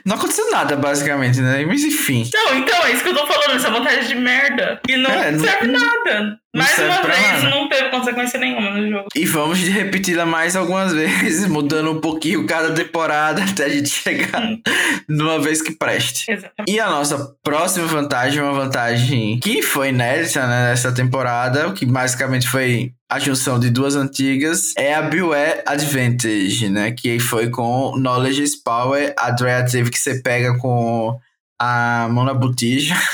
[0.04, 1.64] Não aconteceu nada, basicamente, né?
[1.66, 2.28] Mas enfim.
[2.32, 4.80] Não, então, é isso que eu tô falando, essa vontade de merda.
[4.88, 6.38] E não é, serve não, nada.
[6.54, 7.50] mais uma vez, nada.
[7.50, 9.08] não teve consequência nenhuma no jogo.
[9.14, 14.42] E vamos repeti-la mais algumas vezes, mudando um pouquinho cada temporada até a gente chegar
[15.08, 16.30] numa vez que preste.
[16.30, 16.72] Exatamente.
[16.72, 22.48] E a nossa próxima vantagem, uma vantagem que foi inédita né, nessa temporada, que basicamente
[22.48, 26.92] foi a junção de duas antigas é a Beware Advantage, né?
[26.92, 29.14] Que foi com Knowledge is Power.
[29.16, 31.18] A Drea teve que ser pega com
[31.58, 32.94] a mão na botija.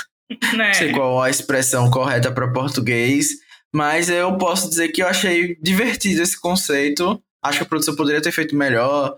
[0.57, 0.69] Né?
[0.69, 3.29] Não sei qual a expressão correta para português.
[3.73, 7.23] Mas eu posso dizer que eu achei divertido esse conceito.
[7.45, 9.15] Acho que a produção poderia ter feito melhor.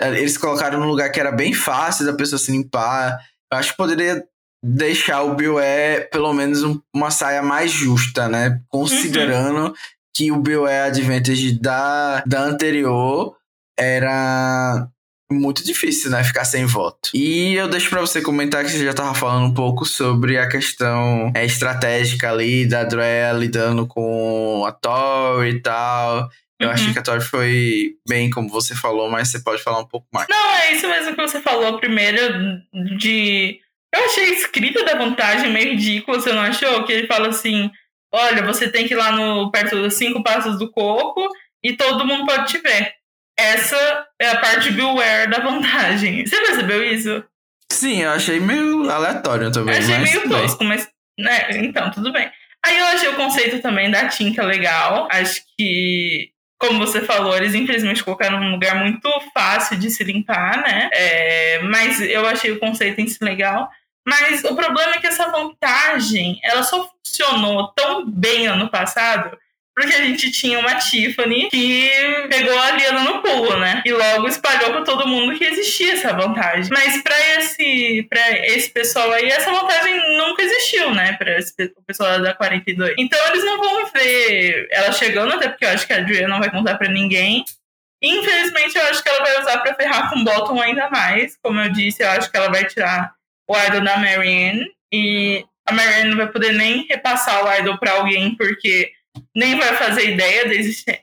[0.00, 3.18] Eles colocaram num lugar que era bem fácil da pessoa se limpar.
[3.50, 4.22] Eu acho que poderia
[4.62, 8.60] deixar o Bill é pelo menos um, uma saia mais justa, né?
[8.68, 9.74] Considerando uhum.
[10.14, 13.36] que o Bill é Advantage da, da anterior
[13.78, 14.88] era
[15.30, 16.22] muito difícil, né?
[16.22, 17.10] Ficar sem voto.
[17.12, 20.48] E eu deixo para você comentar que você já tava falando um pouco sobre a
[20.48, 26.28] questão é, estratégica ali da Drea lidando com a Thor e tal.
[26.58, 26.74] Eu uhum.
[26.74, 30.06] achei que a Tori foi bem, como você falou, mas você pode falar um pouco
[30.12, 30.26] mais.
[30.28, 32.62] Não, é isso mesmo que você falou primeiro,
[32.98, 33.60] de
[33.98, 36.84] eu achei a escrita da vantagem meio ridícula, você não achou?
[36.84, 37.70] Que ele fala assim:
[38.12, 41.28] olha, você tem que ir lá no, perto dos cinco passos do coco
[41.62, 42.94] e todo mundo pode te ver.
[43.38, 46.24] Essa é a parte beware da vantagem.
[46.26, 47.22] Você percebeu isso?
[47.70, 49.74] Sim, eu achei meio aleatório também.
[49.74, 50.88] Eu achei meio tosco, mas.
[51.18, 52.30] Né, então, tudo bem.
[52.64, 55.06] Aí eu achei o conceito também da tinta legal.
[55.10, 60.62] Acho que como você falou, eles infelizmente colocaram num lugar muito fácil de se limpar,
[60.62, 60.88] né?
[60.92, 63.68] É, mas eu achei o conceito em si legal.
[64.06, 69.36] Mas o problema é que essa vantagem, ela só funcionou tão bem ano passado
[69.76, 71.90] porque a gente tinha uma Tiffany que
[72.30, 73.82] pegou a Liana no pulo, né?
[73.84, 76.70] E logo espalhou para todo mundo que existia essa vantagem.
[76.72, 81.12] Mas para esse, pra esse pessoal aí, essa vantagem nunca existiu, né?
[81.12, 81.38] Para
[81.76, 82.94] o pessoal da 42.
[82.96, 86.40] Então eles não vão ver ela chegando, até porque eu acho que a Adriana não
[86.40, 87.44] vai contar para ninguém.
[88.00, 91.36] Infelizmente, eu acho que ela vai usar para ferrar com o Bottom ainda mais.
[91.42, 93.15] Como eu disse, eu acho que ela vai tirar
[93.48, 97.92] o idol da Marianne e a Marianne não vai poder nem repassar o idol para
[97.92, 98.92] alguém porque
[99.34, 100.44] nem vai fazer ideia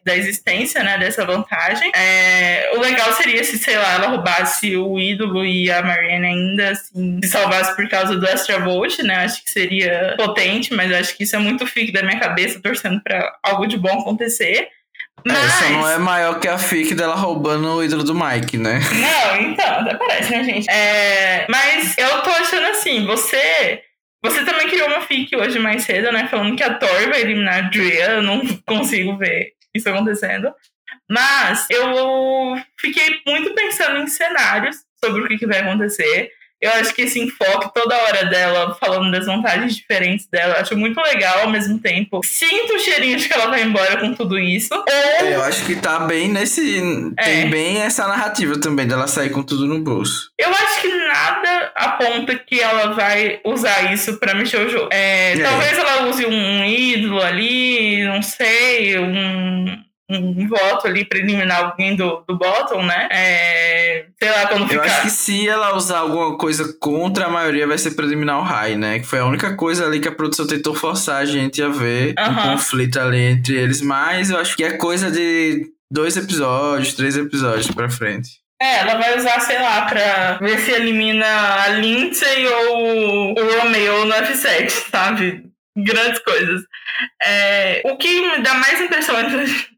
[0.05, 1.91] da existência né, dessa vantagem.
[1.95, 6.69] É, o legal seria se, sei lá, ela roubasse o ídolo e a Marianne ainda
[6.71, 9.25] assim, se salvasse por causa do Extra Volt, né?
[9.25, 13.01] Acho que seria potente, mas acho que isso é muito fique da minha cabeça, torcendo
[13.01, 14.69] para algo de bom acontecer.
[15.25, 15.53] Mas...
[15.53, 18.79] Só não é maior que a fic dela roubando o ídolo do Mike, né?
[18.79, 20.69] Não, então, até parece, né, gente?
[20.69, 21.45] É...
[21.49, 23.81] Mas eu tô achando assim, você.
[24.23, 26.27] Você também criou uma fic hoje mais cedo, né?
[26.29, 28.11] Falando que a Thor vai eliminar a Drea.
[28.11, 30.53] Eu não consigo ver isso acontecendo.
[31.09, 36.31] Mas eu fiquei muito pensando em cenários sobre o que, que vai acontecer.
[36.63, 40.97] Eu acho que esse enfoque toda hora dela, falando das vantagens diferentes dela, acho muito
[41.01, 42.21] legal ao mesmo tempo.
[42.23, 44.73] Sinto o cheirinho de que ela vai embora com tudo isso.
[44.73, 44.85] Ou...
[44.87, 46.81] É, eu acho que tá bem nesse.
[47.17, 47.23] É.
[47.23, 50.31] Tem bem essa narrativa também dela sair com tudo no bolso.
[50.39, 54.87] Eu acho que nada aponta que ela vai usar isso para mexer o jogo.
[54.93, 55.43] É, é.
[55.43, 59.83] Talvez ela use um ídolo ali, não sei, um
[60.17, 63.07] um voto ali pra eliminar alguém do, do bottom, né?
[63.11, 64.75] É, sei lá, quando ficar...
[64.75, 68.39] Eu acho que se ela usar alguma coisa contra a maioria, vai ser pra eliminar
[68.39, 68.99] o high, né?
[68.99, 72.13] Que foi a única coisa ali que a produção tentou forçar a gente a ver
[72.19, 73.81] um conflito ali entre eles.
[73.81, 78.43] Mas eu acho que é coisa de dois episódios, três episódios pra frente.
[78.61, 81.25] É, ela vai usar, sei lá, pra ver se elimina
[81.63, 85.43] a Lindsay ou o Romeo no F7, sabe?
[85.75, 86.61] Grandes coisas.
[87.21, 89.17] É, o que me dá mais impressão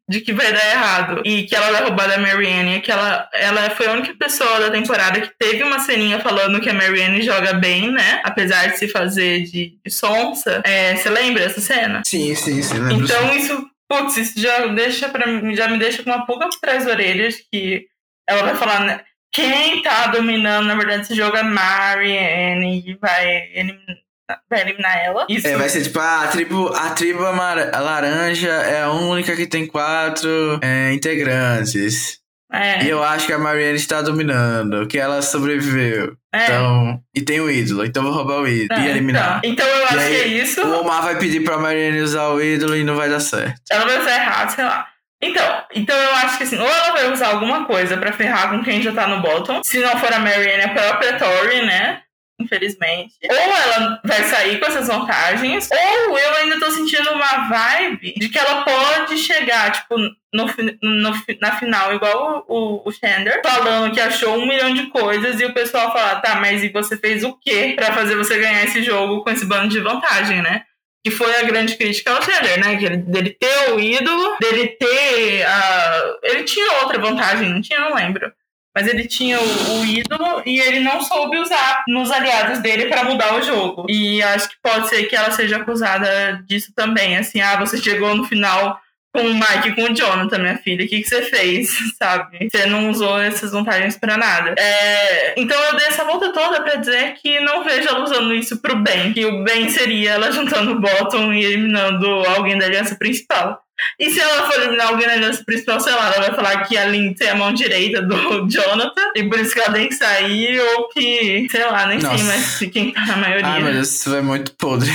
[0.07, 3.27] de que vai dar errado e que ela vai roubar da Marianne é que ela,
[3.33, 7.23] ela foi a única pessoa da temporada que teve uma ceninha falando que a Marianne
[7.23, 8.21] joga bem, né?
[8.23, 10.61] Apesar de se fazer de, de sonsa.
[10.63, 12.03] É, você lembra dessa cena?
[12.05, 12.77] Sim, sim, sim.
[12.93, 13.37] Então sim.
[13.37, 16.93] isso, putz, isso já, deixa pra, já me deixa com uma pulga por trás das
[16.93, 17.87] orelhas que
[18.27, 19.01] ela vai falar, né?
[19.33, 24.04] Quem tá dominando, na verdade, esse jogo é Marianne e vai eliminar
[24.49, 25.25] vai eliminar ela.
[25.29, 25.47] Isso.
[25.47, 29.35] É, vai ser tipo, ah, a tribo, a tribo amar- a laranja é a única
[29.35, 32.19] que tem quatro é, integrantes.
[32.53, 36.15] É, E eu acho que a Marianne está dominando, que ela sobreviveu.
[36.33, 36.43] é.
[36.45, 39.41] Então, e tem o ídolo, então eu vou roubar o ídolo Tá, e eliminar.
[39.43, 40.61] Então, então eu acho aí, que é isso.
[40.65, 43.59] O Omar vai pedir pra Marianne usar o ídolo e não vai dar certo.
[43.69, 44.87] Ela vai usar errado, sei lá.
[45.21, 48.63] Então, então eu acho que assim, ou ela vai usar alguma coisa pra ferrar com
[48.63, 49.63] quem já tá no bottom.
[49.63, 52.01] Se não for a Marianne, a própria Tori, né?
[52.39, 53.13] Infelizmente.
[53.29, 55.69] Ou ela vai sair com essas vantagens,
[56.09, 60.45] ou eu ainda tô sentindo uma vibe de que ela pode chegar, tipo, no,
[60.81, 65.39] no na final, igual o, o, o Xander, falando que achou um milhão de coisas
[65.39, 68.65] e o pessoal fala, tá, mas e você fez o quê pra fazer você ganhar
[68.65, 70.63] esse jogo com esse bando de vantagem, né?
[71.05, 72.75] Que foi a grande crítica ao Chandler, né?
[72.75, 76.17] Que ele, dele ter o ídolo, dele ter a.
[76.23, 78.33] Ele tinha outra vantagem, não tinha, não lembro.
[78.75, 83.05] Mas ele tinha o, o ídolo e ele não soube usar nos aliados dele pra
[83.05, 83.85] mudar o jogo.
[83.89, 87.17] E acho que pode ser que ela seja acusada disso também.
[87.17, 88.79] Assim, ah, você chegou no final
[89.15, 90.83] com o Mike e com o Jonathan, minha filha.
[90.83, 91.73] O que, que você fez?
[91.97, 92.49] Sabe?
[92.51, 94.53] Você não usou essas vantagens pra nada.
[94.59, 98.61] É, Então eu dei essa volta toda pra dizer que não vejo ela usando isso
[98.61, 99.13] pro bem.
[99.13, 103.64] Que o bem seria ela juntando o Bottom e eliminando alguém da aliança principal.
[103.99, 106.77] E se ela for eliminar alguém da aliança principal, sei lá, ela vai falar que
[106.77, 108.15] a Lindsay é a mão direita do
[108.49, 112.17] Jonathan e por isso que ela tem que sair, ou que, sei lá, nem Nossa.
[112.17, 113.47] sei mais quem tá na maioria.
[113.47, 114.91] Ah, meu Deus, isso é muito podre.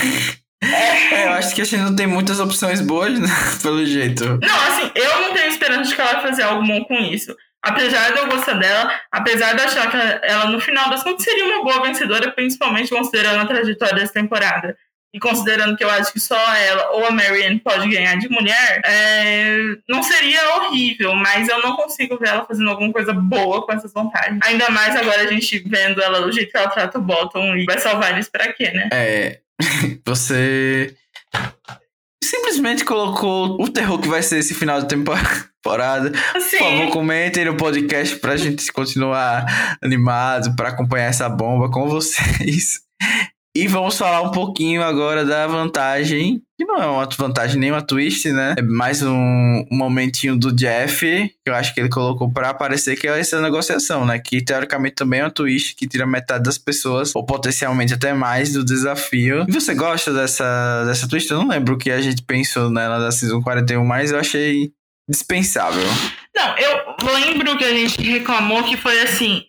[0.62, 3.28] É, eu acho que a gente não tem muitas opções boas, né?
[3.62, 4.24] Pelo jeito.
[4.24, 7.34] Não, assim, eu não tenho esperança de que ela vai fazer algo bom com isso.
[7.62, 11.44] Apesar de eu gostar dela, apesar de achar que ela, no final das contas, seria
[11.44, 14.76] uma boa vencedora, principalmente considerando a trajetória dessa temporada.
[15.12, 18.80] E considerando que eu acho que só ela ou a Marianne pode ganhar de mulher,
[18.84, 19.56] é,
[19.88, 23.92] não seria horrível, mas eu não consigo ver ela fazendo alguma coisa boa com essas
[23.92, 24.38] vantagens.
[24.44, 27.64] Ainda mais agora a gente vendo ela do jeito que ela trata o Bottom e
[27.64, 28.88] vai salvar eles pra quê, né?
[28.92, 29.40] É.
[30.06, 30.94] Você.
[32.22, 36.12] Simplesmente colocou o terror que vai ser esse final de temporada.
[36.34, 41.88] Assim, Por favor, comentem no podcast pra gente continuar animado, pra acompanhar essa bomba com
[41.88, 42.80] vocês.
[43.60, 47.82] E vamos falar um pouquinho agora da vantagem, que não é uma vantagem nem uma
[47.82, 48.54] twist, né?
[48.56, 53.06] É mais um, momentinho do Jeff, que eu acho que ele colocou pra aparecer que
[53.06, 54.18] é essa negociação, né?
[54.18, 58.54] Que teoricamente também é uma twist que tira metade das pessoas, ou potencialmente até mais,
[58.54, 59.44] do desafio.
[59.46, 61.30] E você gosta dessa, dessa twist?
[61.30, 64.72] Eu não lembro o que a gente pensou nela da Season 41, mas eu achei
[65.06, 65.86] dispensável.
[66.34, 69.42] Não, eu lembro que a gente reclamou que foi assim,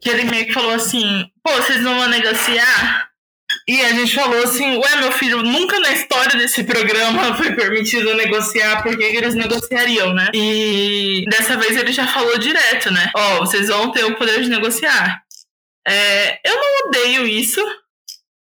[0.00, 3.15] que ele meio que falou assim, pô, vocês não vão negociar?
[3.68, 8.14] E a gente falou assim, ué, meu filho, nunca na história desse programa foi permitido
[8.14, 10.30] negociar, por que eles negociariam, né?
[10.32, 13.10] E dessa vez ele já falou direto, né?
[13.16, 15.20] Ó, vocês vão ter o poder de negociar.
[15.86, 17.60] É, eu não odeio isso.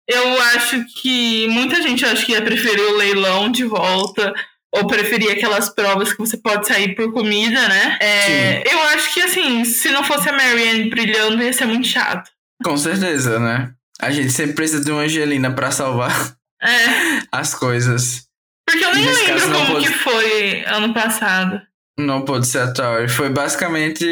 [0.08, 4.32] Eu acho que muita gente acho que ia preferir o leilão de volta
[4.74, 7.98] ou preferir aquelas provas que você pode sair por comida, né?
[8.00, 12.30] É, eu acho que, assim, se não fosse a Marianne brilhando, ia ser muito chato.
[12.64, 13.74] Com certeza, né?
[14.02, 18.24] A gente sempre precisa de uma Angelina pra salvar É, as coisas.
[18.68, 21.60] porque eu nem Nesse caso, lembro não como pode- que foi ano passado.
[21.98, 23.08] Não pôde ser a Tori.
[23.08, 24.04] Foi basicamente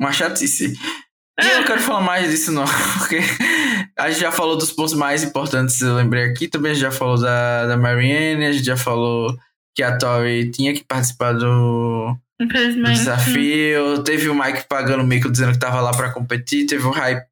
[0.00, 0.72] uma chatice.
[1.40, 2.64] E eu não quero falar mais disso, não,
[2.98, 3.18] porque
[3.98, 6.48] a gente já falou dos pontos mais importantes, eu lembrei aqui.
[6.48, 9.36] Também a gente já falou da, da Marianne, a gente já falou
[9.76, 14.02] que a Tori tinha que participar do, do desafio.
[14.02, 16.66] Teve o Mike pagando o mico dizendo que tava lá pra competir.
[16.66, 17.24] Teve o Hype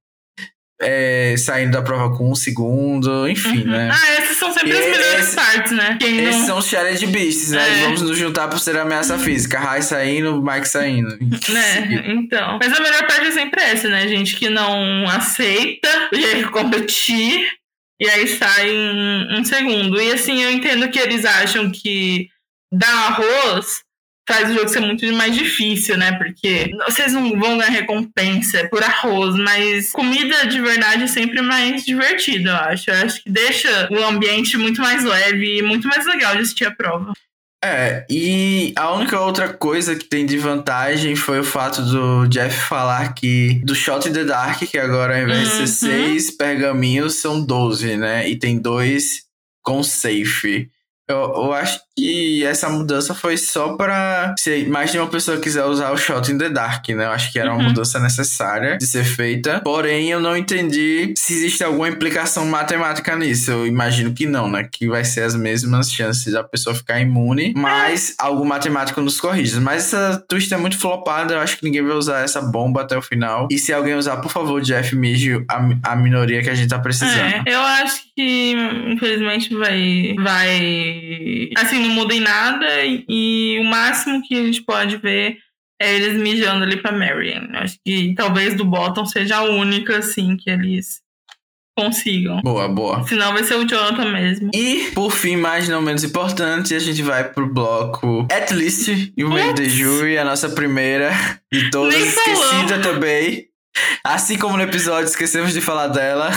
[0.81, 3.29] é, saindo da prova com um segundo.
[3.29, 3.71] Enfim, Uhum.
[3.71, 3.91] né?
[3.93, 5.97] Ah, essas são sempre E as melhores partes, né?
[6.01, 6.47] Quem Esses não...
[6.47, 7.67] são os challenge beasts, né?
[7.67, 7.83] É.
[7.85, 9.59] Vamos nos juntar por ser ameaça física.
[9.59, 11.17] Rai saindo, Mike saindo.
[11.49, 12.59] Né, então.
[12.63, 14.07] Mas a melhor parte é sempre essa, né?
[14.09, 17.47] Gente que não aceita e competir
[18.01, 20.01] e aí sai um, um segundo.
[20.01, 22.29] E assim, eu entendo que eles acham que
[22.73, 23.81] dar arroz
[24.29, 26.13] faz o jogo ser muito mais difícil, né?
[26.19, 31.85] Porque vocês não vão ganhar recompensa por arroz, mas comida de verdade é sempre mais
[31.85, 32.91] divertido, eu acho.
[32.91, 36.65] Eu acho que deixa o ambiente muito mais leve e muito mais legal de assistir
[36.67, 37.13] a prova.
[37.65, 42.55] É, e a única outra coisa que tem de vantagem foi o fato do Jeff
[42.69, 45.67] falar que do Shot in the Dark, que agora ao invés de Uhum.
[45.67, 48.29] ser seis pergaminhos, são 12, né?
[48.29, 49.23] E tem dois
[49.63, 50.69] com safe.
[51.09, 55.65] Eu, eu acho que essa mudança foi só pra se mais de uma pessoa quiser
[55.65, 57.05] usar o Shot in the Dark, né?
[57.07, 57.69] Eu acho que era uma Uhum.
[57.71, 59.61] mudança necessária de ser feita.
[59.65, 63.51] Porém, eu não entendi se existe alguma implicação matemática nisso.
[63.51, 64.69] Eu imagino que não, né?
[64.71, 69.59] Que vai ser as mesmas chances da pessoa ficar imune, mas algo matemático nos corrige.
[69.61, 72.97] Mas essa twist é muito flopada, eu acho que ninguém vai usar essa bomba até
[72.97, 73.49] o final.
[73.51, 76.79] E se alguém usar, por favor, Jeff Mige a, a minoria que a gente tá
[76.79, 77.17] precisando.
[77.19, 78.55] É, eu acho que
[78.89, 80.15] infelizmente vai.
[80.19, 81.49] Vai.
[81.57, 82.85] Assim, não muda em nada.
[82.85, 85.39] E, e o máximo que a gente pode ver
[85.81, 87.49] é eles mijando ali pra Marion.
[87.55, 91.01] Acho que talvez do Bottom seja a única, assim, que eles
[91.77, 92.41] consigam.
[92.41, 93.07] Boa, boa.
[93.07, 94.51] Senão vai ser o Jonathan mesmo.
[94.55, 99.29] E, por fim, mas não menos importante, a gente vai pro bloco At Least You
[99.29, 101.13] Made the Jury, a nossa primeira
[101.53, 103.47] de todas, esquecida também.
[104.03, 106.31] Assim como no episódio esquecemos de falar dela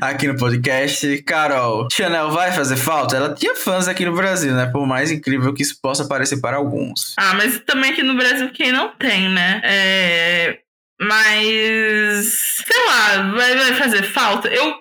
[0.00, 1.22] aqui no podcast.
[1.22, 3.16] Carol, Chanel vai fazer falta?
[3.16, 4.66] Ela tinha fãs aqui no Brasil, né?
[4.66, 7.14] Por mais incrível que isso possa parecer para alguns.
[7.18, 9.60] Ah, mas também aqui no Brasil quem não tem, né?
[9.64, 10.58] É.
[11.00, 12.62] Mas.
[12.66, 14.48] Sei lá, vai, vai fazer falta.
[14.48, 14.74] Eu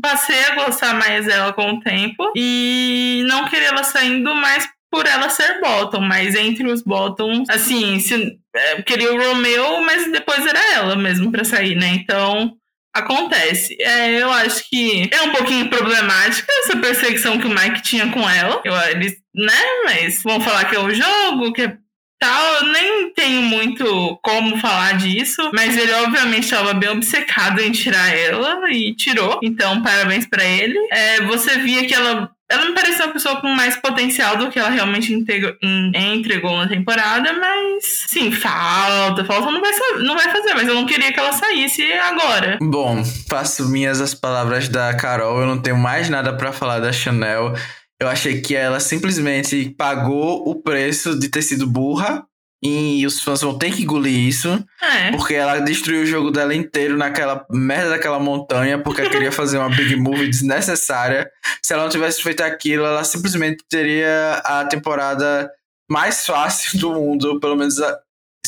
[0.00, 5.06] passei a gostar mais dela com o tempo e não querer ela saindo mais por
[5.06, 10.46] ela ser bottom, mas entre os bottoms, assim, se, é, queria o Romeo, mas depois
[10.46, 11.88] era ela mesmo pra sair, né?
[11.88, 12.56] Então.
[12.94, 13.76] Acontece.
[13.80, 18.28] É, eu acho que é um pouquinho problemática essa perseguição que o Mike tinha com
[18.28, 18.60] ela.
[18.64, 19.52] Eu, eles, né?
[19.84, 21.76] Mas vão falar que é o jogo, que é
[22.18, 22.54] tal.
[22.56, 25.50] Eu nem tenho muito como falar disso.
[25.54, 29.38] Mas ele, obviamente, estava bem obcecado em tirar ela e tirou.
[29.42, 30.78] Então, parabéns pra ele.
[30.90, 32.30] É, você via que ela.
[32.50, 36.66] Ela me parecia uma pessoa com mais potencial do que ela realmente entregou, entregou na
[36.66, 41.20] temporada, mas sim, falta, falta não vai, não vai fazer, mas eu não queria que
[41.20, 42.58] ela saísse agora.
[42.62, 46.90] Bom, faço minhas as palavras da Carol, eu não tenho mais nada pra falar da
[46.90, 47.54] Chanel.
[48.00, 52.27] Eu achei que ela simplesmente pagou o preço de ter sido burra
[52.62, 54.48] e os fãs vão ter que engolir isso,
[54.82, 55.10] É.
[55.12, 59.58] porque ela destruiu o jogo dela inteiro naquela merda daquela montanha, porque ela queria fazer
[59.58, 61.30] uma big movie desnecessária.
[61.62, 65.50] Se ela não tivesse feito aquilo, ela simplesmente teria a temporada
[65.90, 67.98] mais fácil do mundo, pelo menos a-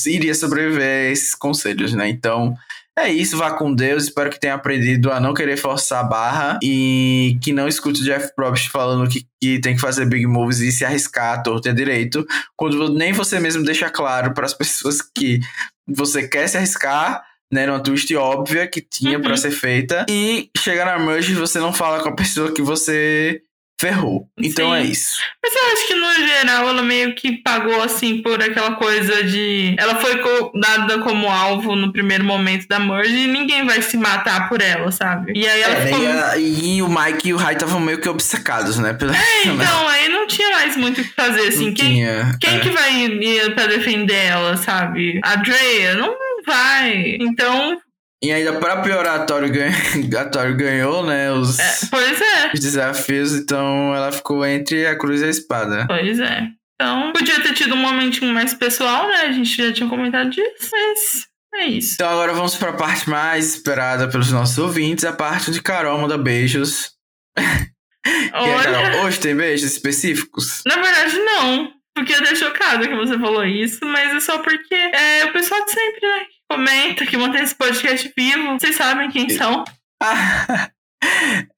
[0.07, 2.09] iria sobreviver a esses conselhos, né?
[2.09, 2.55] Então,
[2.99, 4.05] é isso, vá com Deus.
[4.05, 8.05] Espero que tenha aprendido a não querer forçar a barra e que não escute o
[8.05, 11.71] Jeff Probst falando que, que tem que fazer big moves e se arriscar à torta
[11.71, 12.27] e direito,
[12.57, 15.41] quando nem você mesmo deixa claro para as pessoas que
[15.89, 17.23] você quer se arriscar.
[17.53, 19.25] Né, numa twist óbvia que tinha Uhum.
[19.25, 20.07] pra ser feita.
[20.09, 23.43] E chega na merge você não fala com a pessoa que você
[23.81, 24.27] ferrou.
[24.39, 24.77] Então Sim.
[24.77, 25.19] é isso.
[25.43, 29.75] Mas eu acho que no geral ela meio que pagou assim por aquela coisa de.
[29.79, 33.97] Ela foi co- dada como alvo no primeiro momento da merge e ninguém vai se
[33.97, 35.33] matar por ela, sabe?
[35.35, 36.03] E aí ela É, ficou.
[36.03, 38.93] e, a- e o Mike e o Rai estavam meio que obcecados, né?
[38.93, 39.13] Pela
[39.45, 41.67] Então, aí não tinha mais muito o que fazer, assim.
[41.69, 42.61] Não Quem, tinha, quem é.
[42.61, 45.21] que vai ir pra defender ela, sabe?
[45.25, 45.95] A Drea?
[45.95, 46.15] Não
[46.47, 47.17] vai.
[47.21, 47.79] Então,
[48.23, 49.73] E ainda pra piorar, a Tori, ganha,
[50.21, 51.33] a Tori ganhou, né?
[51.33, 52.51] Os, é, pois é.
[52.53, 55.87] os desafios, então ela ficou entre a cruz e a espada.
[55.87, 56.49] Pois é.
[56.75, 59.23] Então, podia ter tido um momentinho mais pessoal, né?
[59.23, 61.95] A gente já tinha comentado disso, mas é isso.
[61.95, 66.19] Então agora vamos pra parte mais esperada pelos nossos ouvintes, a parte de Carol manda
[66.19, 66.93] beijos.
[68.33, 68.63] Olha.
[68.63, 70.63] Carol, hoje tem beijos específicos?
[70.67, 71.73] Na verdade, não.
[71.99, 75.73] Fiquei até chocada que você falou isso, mas é só porque é o pessoal de
[75.73, 76.25] sempre, né?
[76.51, 78.59] Comenta, que mantém esse podcast vivo.
[78.59, 79.65] Vocês sabem quem são.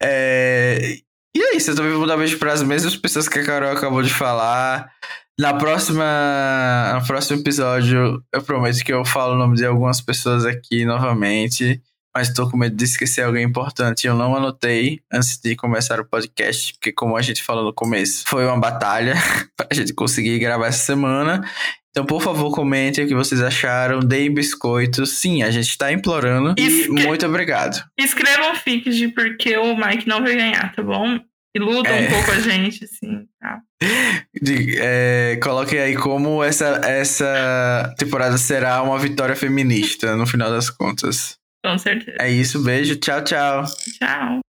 [0.00, 0.98] É,
[1.34, 3.72] E é isso, eu também vou dar beijo para as mesmas pessoas que a Carol
[3.72, 4.88] acabou de falar.
[5.40, 6.04] Na próxima,
[6.94, 11.82] no próximo episódio, eu prometo que eu falo o nome de algumas pessoas aqui novamente.
[12.14, 14.06] Mas tô com medo de esquecer alguém importante.
[14.06, 18.24] Eu não anotei antes de começar o podcast, porque como a gente falou no começo,
[18.28, 19.14] foi uma batalha
[19.56, 21.42] pra gente conseguir gravar essa semana.
[21.92, 25.10] Então, por favor, comentem o que vocês acharam, deem biscoitos.
[25.18, 26.54] Sim, a gente tá implorando.
[26.58, 27.84] E Isso que- muito obrigado.
[27.98, 31.20] Escrevam fics de porque o Mike não vai ganhar, tá bom?
[31.54, 32.06] Iludam É.
[32.06, 33.60] um pouco a gente, assim, tá?
[34.42, 40.70] De, é, coloquem aí como essa, essa temporada será uma vitória feminista, no final das
[40.70, 41.36] contas.
[41.62, 42.16] Com certeza.
[42.18, 43.64] É isso, beijo, tchau, tchau.
[43.98, 44.40] Tchau.